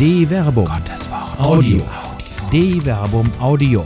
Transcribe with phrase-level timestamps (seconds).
[0.00, 0.64] De Verbum.
[0.64, 1.38] Gottes Wort.
[1.38, 1.82] Audio.
[2.50, 3.84] De Verbum Audio.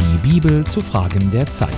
[0.00, 1.70] Die Bibel zu Fragen der Zeit.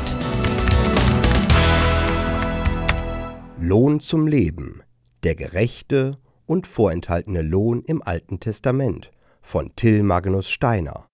[3.61, 4.81] Lohn zum Leben.
[5.25, 6.17] Der gerechte
[6.47, 9.11] und vorenthaltene Lohn im Alten Testament
[9.43, 11.05] von Till Magnus Steiner.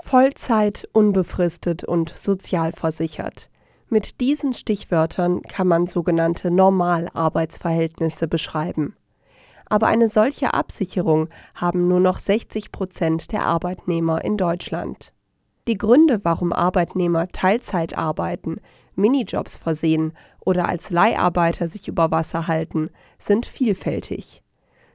[0.00, 3.50] Vollzeit, unbefristet und sozialversichert.
[3.88, 8.96] Mit diesen Stichwörtern kann man sogenannte Normalarbeitsverhältnisse beschreiben.
[9.72, 15.14] Aber eine solche Absicherung haben nur noch 60 Prozent der Arbeitnehmer in Deutschland.
[15.66, 18.60] Die Gründe, warum Arbeitnehmer Teilzeit arbeiten,
[18.96, 24.42] Minijobs versehen oder als Leiharbeiter sich über Wasser halten, sind vielfältig.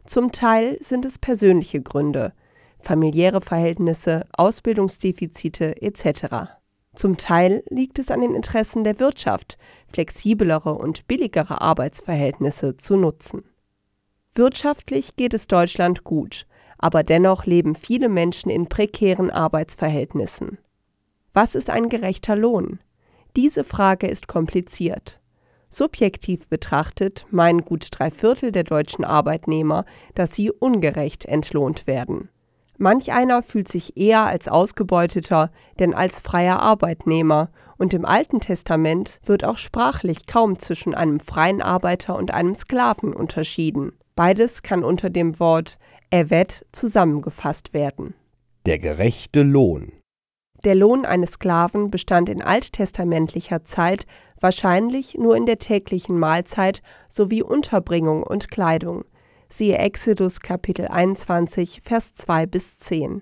[0.05, 2.34] Zum Teil sind es persönliche Gründe,
[2.80, 6.52] familiäre Verhältnisse, Ausbildungsdefizite etc.
[6.94, 9.57] Zum Teil liegt es an den Interessen der Wirtschaft,
[9.91, 13.44] flexiblere und billigere Arbeitsverhältnisse zu nutzen.
[14.38, 16.46] Wirtschaftlich geht es Deutschland gut,
[16.77, 20.60] aber dennoch leben viele Menschen in prekären Arbeitsverhältnissen.
[21.34, 22.80] Was ist ein gerechter Lohn?
[23.35, 25.20] Diese Frage ist kompliziert.
[25.70, 32.30] Subjektiv betrachtet meinen gut drei Viertel der deutschen Arbeitnehmer, dass sie ungerecht entlohnt werden.
[32.77, 35.49] Manch einer fühlt sich eher als Ausgebeuteter
[35.80, 37.49] denn als freier Arbeitnehmer,
[37.80, 43.13] und im Alten Testament wird auch sprachlich kaum zwischen einem freien Arbeiter und einem Sklaven
[43.13, 43.93] unterschieden.
[44.18, 45.77] Beides kann unter dem Wort
[46.10, 48.15] Evet zusammengefasst werden.
[48.65, 49.91] Der gerechte Lohn.
[50.65, 54.07] Der Lohn eines Sklaven bestand in alttestamentlicher Zeit
[54.40, 59.05] wahrscheinlich nur in der täglichen Mahlzeit sowie Unterbringung und Kleidung.
[59.49, 63.21] Siehe Exodus Kapitel 21, Vers 2 bis 10.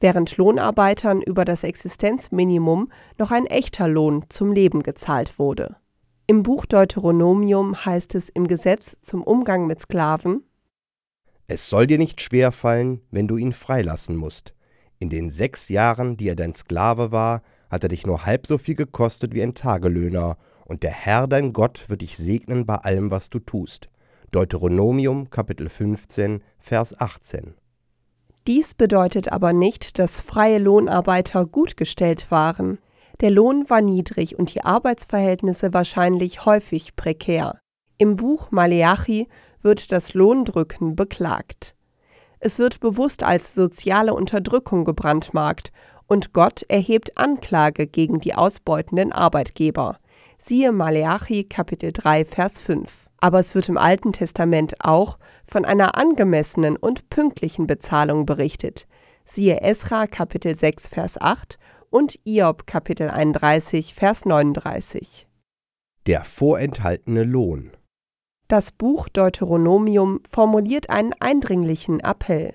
[0.00, 5.76] Während Lohnarbeitern über das Existenzminimum noch ein echter Lohn zum Leben gezahlt wurde.
[6.30, 10.44] Im Buch Deuteronomium heißt es im Gesetz zum Umgang mit Sklaven:
[11.48, 14.54] Es soll dir nicht schwer fallen, wenn du ihn freilassen musst.
[15.00, 18.58] In den sechs Jahren, die er dein Sklave war, hat er dich nur halb so
[18.58, 20.36] viel gekostet wie ein Tagelöhner,
[20.66, 23.88] und der Herr dein Gott wird dich segnen bei allem, was du tust.
[24.30, 27.54] Deuteronomium Kapitel 15, Vers 18.
[28.46, 32.78] Dies bedeutet aber nicht, dass freie Lohnarbeiter gut gestellt waren.
[33.20, 37.60] Der Lohn war niedrig und die Arbeitsverhältnisse wahrscheinlich häufig prekär.
[37.98, 39.28] Im Buch Maleachi
[39.60, 41.74] wird das Lohndrücken beklagt.
[42.38, 45.70] Es wird bewusst als soziale Unterdrückung gebrandmarkt
[46.06, 49.98] und Gott erhebt Anklage gegen die ausbeutenden Arbeitgeber.
[50.38, 52.90] Siehe Maleachi Kapitel 3 Vers 5.
[53.18, 58.86] Aber es wird im Alten Testament auch von einer angemessenen und pünktlichen Bezahlung berichtet.
[59.26, 61.58] Siehe Esra Kapitel 6 Vers 8
[61.90, 65.26] und Iob Kapitel 31 Vers 39.
[66.06, 67.72] Der vorenthaltene Lohn.
[68.46, 72.54] Das Buch Deuteronomium formuliert einen eindringlichen Appell.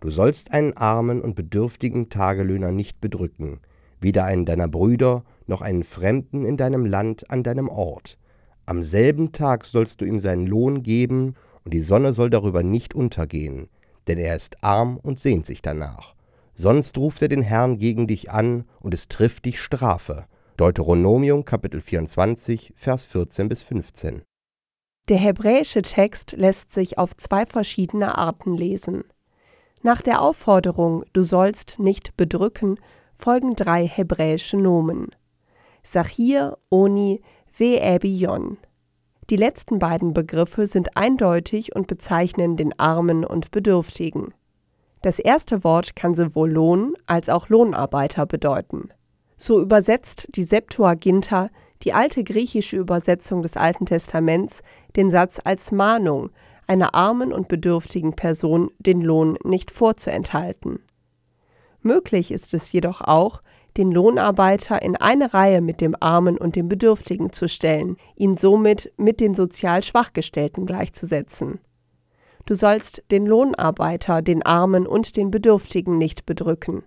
[0.00, 3.60] Du sollst einen armen und bedürftigen Tagelöhner nicht bedrücken,
[4.00, 8.16] weder einen deiner Brüder noch einen Fremden in deinem Land an deinem Ort.
[8.64, 11.34] Am selben Tag sollst du ihm seinen Lohn geben,
[11.64, 13.68] und die Sonne soll darüber nicht untergehen,
[14.06, 16.14] denn er ist arm und sehnt sich danach
[16.58, 20.26] sonst ruft er den Herrn gegen dich an und es trifft dich Strafe.
[20.56, 24.22] Deuteronomium Kapitel 24, Vers 14 bis 15.
[25.08, 29.04] Der hebräische Text lässt sich auf zwei verschiedene Arten lesen.
[29.82, 32.78] Nach der Aufforderung Du sollst nicht bedrücken
[33.14, 35.08] folgen drei hebräische Nomen.
[35.82, 37.22] Sachir, Oni,
[37.56, 38.56] Ve'ebion.
[39.30, 44.34] Die letzten beiden Begriffe sind eindeutig und bezeichnen den Armen und Bedürftigen.
[45.02, 48.88] Das erste Wort kann sowohl Lohn als auch Lohnarbeiter bedeuten.
[49.36, 51.50] So übersetzt die Septuaginta,
[51.84, 54.62] die alte griechische Übersetzung des Alten Testaments,
[54.96, 56.30] den Satz als Mahnung,
[56.66, 60.80] einer armen und bedürftigen Person den Lohn nicht vorzuenthalten.
[61.80, 63.42] Möglich ist es jedoch auch,
[63.76, 68.92] den Lohnarbeiter in eine Reihe mit dem Armen und dem Bedürftigen zu stellen, ihn somit
[68.96, 71.60] mit den sozial Schwachgestellten gleichzusetzen.
[72.48, 76.82] Du sollst den Lohnarbeiter, den Armen und den Bedürftigen nicht bedrücken.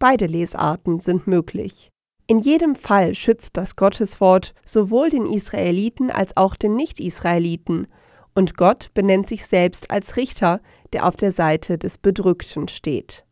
[0.00, 1.92] Beide Lesarten sind möglich.
[2.26, 7.86] In jedem Fall schützt das Gotteswort sowohl den Israeliten als auch den Nicht-Israeliten,
[8.34, 10.60] und Gott benennt sich selbst als Richter,
[10.92, 13.24] der auf der Seite des Bedrückten steht.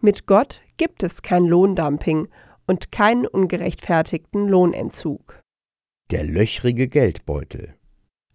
[0.00, 2.26] Mit Gott gibt es kein Lohndumping
[2.66, 5.40] und keinen ungerechtfertigten Lohnentzug.
[6.10, 7.76] Der löchrige Geldbeutel.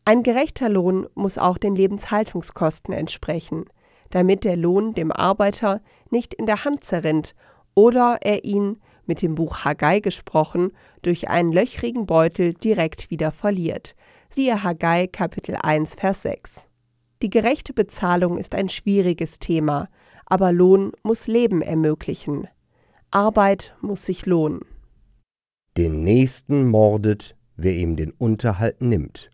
[0.10, 3.66] Ein gerechter Lohn muss auch den Lebenshaltungskosten entsprechen,
[4.10, 7.36] damit der Lohn dem Arbeiter nicht in der Hand zerrinnt
[7.76, 10.72] oder er ihn, mit dem Buch Haggai gesprochen,
[11.04, 13.96] durch einen löchrigen Beutel direkt wieder verliert.
[14.32, 16.66] Siehe Haggai Kapitel 1 Vers 6.
[17.22, 19.90] Die gerechte Bezahlung ist ein schwieriges Thema,
[20.26, 22.48] aber Lohn muss Leben ermöglichen.
[23.12, 24.62] Arbeit muss sich lohnen.
[25.78, 29.30] Den Nächsten mordet, wer ihm den Unterhalt nimmt.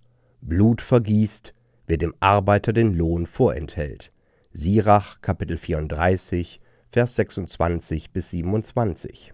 [0.47, 1.55] Blut vergießt,
[1.87, 4.11] wer dem Arbeiter den Lohn vorenthält.
[4.51, 9.33] Sirach, Kapitel 34, Vers 26 bis 27.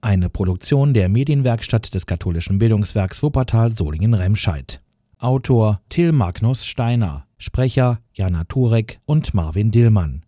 [0.00, 4.82] Eine Produktion der Medienwerkstatt des katholischen Bildungswerks Wuppertal Solingen-Remscheid.
[5.18, 10.24] Autor Till Magnus Steiner, Sprecher Jana Turek und Marvin Dillmann.